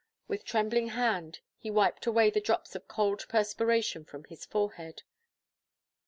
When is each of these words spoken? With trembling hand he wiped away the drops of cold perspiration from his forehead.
With 0.27 0.45
trembling 0.45 0.87
hand 0.87 1.41
he 1.59 1.69
wiped 1.69 2.07
away 2.07 2.31
the 2.31 2.41
drops 2.41 2.73
of 2.73 2.87
cold 2.87 3.23
perspiration 3.29 4.03
from 4.03 4.23
his 4.23 4.47
forehead. 4.47 5.03